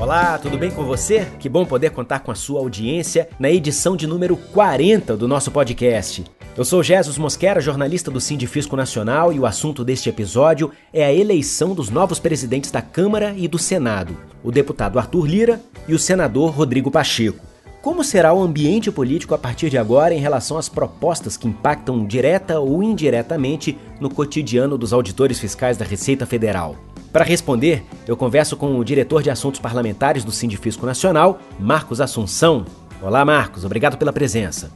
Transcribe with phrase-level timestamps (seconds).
[0.00, 1.26] Olá, tudo bem com você?
[1.40, 5.50] Que bom poder contar com a sua audiência na edição de número 40 do nosso
[5.50, 6.24] podcast.
[6.56, 11.12] Eu sou Jesus Mosquera, jornalista do Sindifisco Nacional, e o assunto deste episódio é a
[11.12, 15.98] eleição dos novos presidentes da Câmara e do Senado, o deputado Arthur Lira e o
[15.98, 17.44] senador Rodrigo Pacheco.
[17.82, 22.06] Como será o ambiente político a partir de agora em relação às propostas que impactam
[22.06, 26.76] direta ou indiretamente no cotidiano dos auditores fiscais da Receita Federal?
[27.18, 32.64] Para responder, eu converso com o diretor de Assuntos Parlamentares do Sindifisco Nacional, Marcos Assunção.
[33.02, 34.70] Olá, Marcos, obrigado pela presença.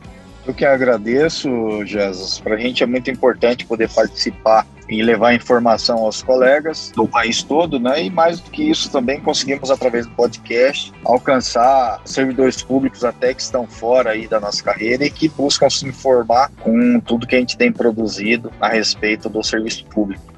[0.44, 1.48] Eu que agradeço,
[1.86, 2.40] Jesus.
[2.40, 7.44] Para a gente é muito importante poder participar e levar informação aos colegas do país
[7.44, 8.02] todo, né?
[8.02, 13.40] E mais do que isso, também conseguimos, através do podcast, alcançar servidores públicos até que
[13.40, 17.38] estão fora aí da nossa carreira e que buscam se informar com tudo que a
[17.38, 20.31] gente tem produzido a respeito do serviço público.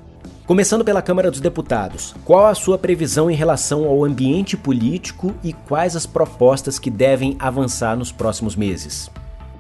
[0.47, 5.55] Começando pela Câmara dos Deputados, qual a sua previsão em relação ao ambiente político e
[5.55, 9.11] quais as propostas que devem avançar nos próximos meses?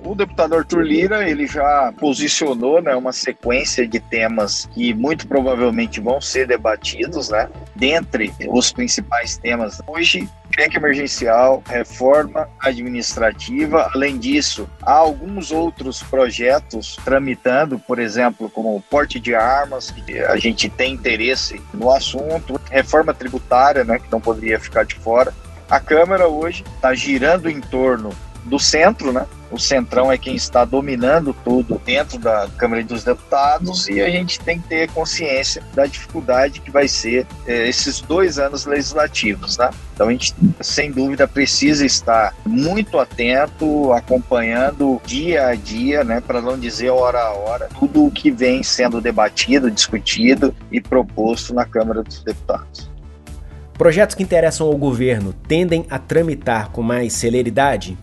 [0.05, 6.03] O deputado Arthur Lira, ele já posicionou né, uma sequência de temas que muito provavelmente
[6.03, 7.49] vão ser debatidos, né?
[7.75, 13.91] Dentre os principais temas hoje, PEC emergencial, reforma administrativa.
[13.95, 20.19] Além disso, há alguns outros projetos tramitando, por exemplo, como o porte de armas, que
[20.21, 25.35] a gente tem interesse no assunto, reforma tributária, né, que não poderia ficar de fora.
[25.69, 28.11] A Câmara hoje está girando em torno
[28.45, 29.27] do centro, né?
[29.51, 34.41] O centrão é quem está dominando tudo dentro da Câmara dos Deputados e a gente
[34.41, 39.71] tem que ter consciência da dificuldade que vai ser é, esses dois anos legislativos, né?
[39.95, 46.21] Então a gente, sem dúvida, precisa estar muito atento, acompanhando dia a dia, né?
[46.21, 51.55] Para não dizer hora a hora, tudo o que vem sendo debatido, discutido e proposto
[51.55, 52.91] na Câmara dos Deputados.
[53.79, 57.99] Projetos que interessam ao governo tendem a tramitar com mais celeridade?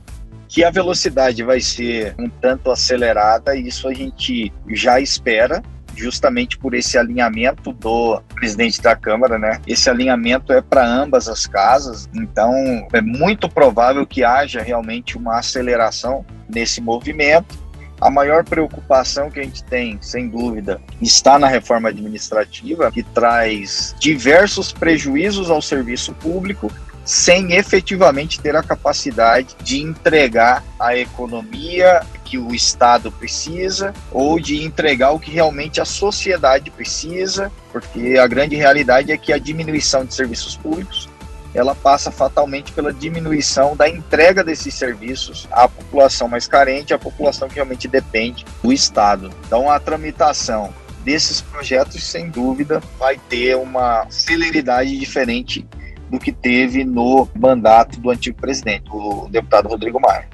[0.52, 5.64] Que a velocidade vai ser um tanto acelerada, e isso a gente já espera,
[5.96, 9.62] justamente por esse alinhamento do presidente da Câmara, né?
[9.66, 12.54] Esse alinhamento é para ambas as casas, então
[12.92, 17.58] é muito provável que haja realmente uma aceleração nesse movimento.
[18.02, 23.96] A maior preocupação que a gente tem, sem dúvida, está na reforma administrativa, que traz
[24.00, 26.70] diversos prejuízos ao serviço público
[27.04, 34.64] sem efetivamente ter a capacidade de entregar a economia que o Estado precisa ou de
[34.64, 40.06] entregar o que realmente a sociedade precisa, porque a grande realidade é que a diminuição
[40.06, 41.10] de serviços públicos
[41.54, 47.50] ela passa fatalmente pela diminuição da entrega desses serviços à população mais carente, à população
[47.50, 49.30] que realmente depende do Estado.
[49.46, 50.74] Então, a tramitação
[51.04, 55.66] desses projetos, sem dúvida, vai ter uma celeridade diferente
[56.12, 60.28] do que teve no mandato do antigo presidente, o deputado Rodrigo Maia.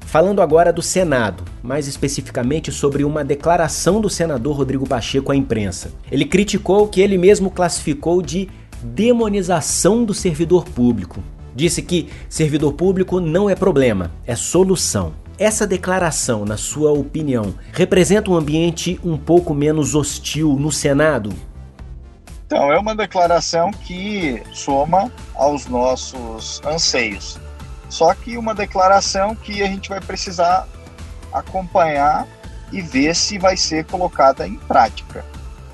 [0.00, 5.92] Falando agora do Senado, mais especificamente sobre uma declaração do senador Rodrigo Pacheco à imprensa.
[6.10, 8.48] Ele criticou o que ele mesmo classificou de
[8.82, 11.22] demonização do servidor público.
[11.54, 15.12] Disse que servidor público não é problema, é solução.
[15.38, 21.30] Essa declaração, na sua opinião, representa um ambiente um pouco menos hostil no Senado?
[22.48, 27.38] Então, é uma declaração que soma aos nossos anseios.
[27.90, 30.66] Só que uma declaração que a gente vai precisar
[31.30, 32.26] acompanhar
[32.72, 35.26] e ver se vai ser colocada em prática.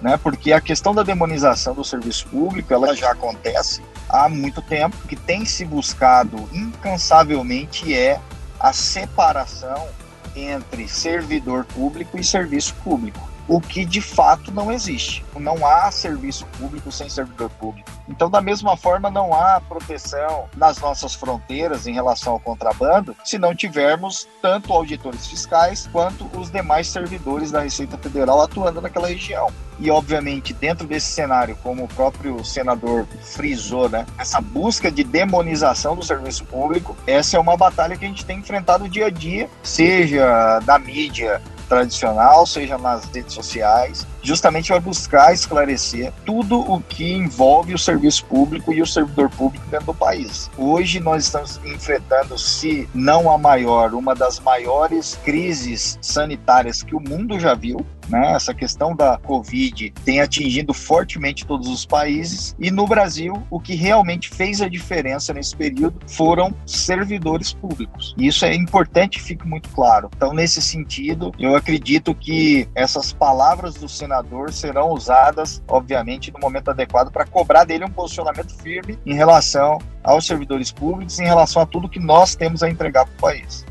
[0.03, 0.17] Né?
[0.17, 4.97] Porque a questão da demonização do serviço público ela já acontece há muito tempo.
[5.07, 8.21] Que tem se buscado incansavelmente é
[8.59, 9.87] a separação
[10.35, 15.25] entre servidor público e serviço público o que de fato não existe.
[15.37, 17.91] Não há serviço público sem servidor público.
[18.09, 23.39] Então, da mesma forma, não há proteção nas nossas fronteiras em relação ao contrabando se
[23.39, 29.51] não tivermos tanto auditores fiscais quanto os demais servidores da Receita Federal atuando naquela região.
[29.79, 35.97] E, obviamente, dentro desse cenário, como o próprio senador frisou, né, essa busca de demonização
[35.97, 39.51] do serviço público, essa é uma batalha que a gente tem enfrentado dia a dia,
[39.63, 47.13] seja da mídia, tradicional, seja nas redes sociais, justamente vai buscar esclarecer tudo o que
[47.13, 50.51] envolve o serviço público e o servidor público dentro do país.
[50.57, 57.01] Hoje nós estamos enfrentando, se não a maior, uma das maiores crises sanitárias que o
[57.01, 57.85] mundo já viu.
[58.09, 58.33] Né?
[58.33, 63.75] Essa questão da Covid tem atingido fortemente todos os países e no Brasil o que
[63.75, 68.15] realmente fez a diferença nesse período foram servidores públicos.
[68.19, 70.11] E isso é importante que fique muito claro.
[70.15, 76.39] Então, nesse sentido, eu acredito que essas palavras do senador senador serão usadas, obviamente, no
[76.39, 81.61] momento adequado para cobrar dele um posicionamento firme em relação aos servidores públicos, em relação
[81.63, 83.65] a tudo que nós temos a entregar para o país.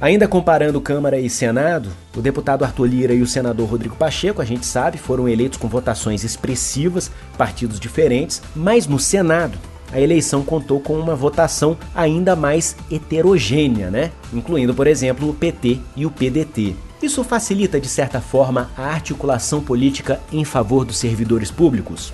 [0.00, 4.46] Ainda comparando Câmara e Senado, o deputado Arthur Lira e o senador Rodrigo Pacheco, a
[4.46, 9.58] gente sabe, foram eleitos com votações expressivas, partidos diferentes, mas no Senado
[9.92, 14.10] a eleição contou com uma votação ainda mais heterogênea, né?
[14.32, 16.76] Incluindo, por exemplo, o PT e o PDT.
[17.02, 22.12] Isso facilita, de certa forma, a articulação política em favor dos servidores públicos?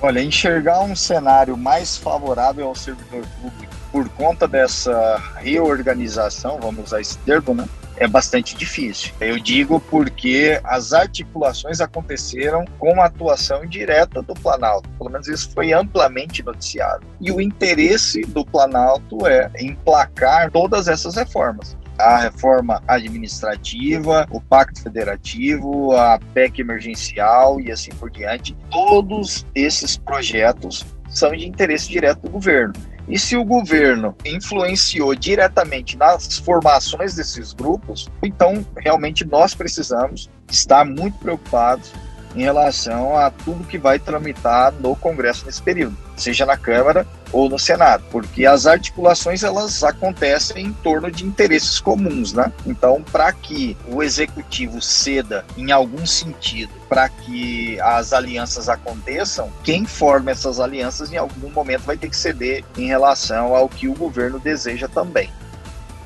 [0.00, 7.00] Olha, enxergar um cenário mais favorável ao servidor público por conta dessa reorganização, vamos usar
[7.00, 7.68] esse termo, né?
[7.96, 9.12] É bastante difícil.
[9.20, 14.88] Eu digo porque as articulações aconteceram com a atuação direta do Planalto.
[14.96, 17.04] Pelo menos isso foi amplamente noticiado.
[17.20, 24.82] E o interesse do Planalto é emplacar todas essas reformas a reforma administrativa, o Pacto
[24.82, 28.56] Federativo, a PEC emergencial e assim por diante.
[28.70, 32.74] Todos esses projetos são de interesse direto do governo.
[33.08, 40.84] E se o governo influenciou diretamente nas formações desses grupos, então realmente nós precisamos estar
[40.84, 41.92] muito preocupados
[42.34, 47.48] em relação a tudo que vai tramitar no Congresso nesse período, seja na Câmara ou
[47.48, 52.52] no Senado, porque as articulações elas acontecem em torno de interesses comuns, né?
[52.66, 59.84] Então, para que o executivo ceda em algum sentido, para que as alianças aconteçam, quem
[59.86, 63.94] forma essas alianças em algum momento vai ter que ceder em relação ao que o
[63.94, 65.30] governo deseja também.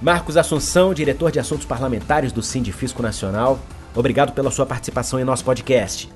[0.03, 3.59] Marcos Assunção, diretor de Assuntos Parlamentares do Sindifisco Nacional,
[3.95, 6.11] obrigado pela sua participação em nosso podcast.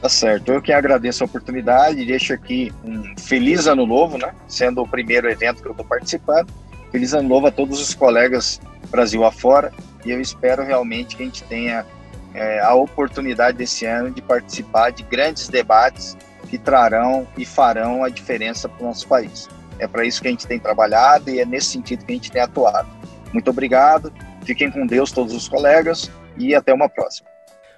[0.00, 0.52] Tá certo.
[0.52, 4.34] Eu que agradeço a oportunidade, deixo aqui um feliz ano novo, né?
[4.46, 6.52] Sendo o primeiro evento que eu estou participando.
[6.92, 8.60] Feliz ano novo a todos os colegas
[8.90, 9.72] Brasil afora
[10.04, 11.86] e eu espero realmente que a gente tenha
[12.34, 16.16] é, a oportunidade desse ano de participar de grandes debates
[16.50, 19.48] que trarão e farão a diferença para o nosso país.
[19.78, 22.30] É para isso que a gente tem trabalhado e é nesse sentido que a gente
[22.30, 22.88] tem atuado.
[23.32, 24.12] Muito obrigado,
[24.44, 27.28] fiquem com Deus todos os colegas e até uma próxima.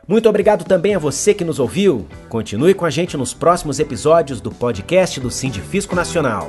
[0.07, 2.07] Muito obrigado também a você que nos ouviu.
[2.29, 6.49] Continue com a gente nos próximos episódios do podcast do Sindifisco Nacional.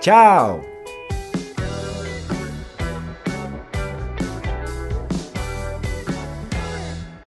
[0.00, 0.75] Tchau!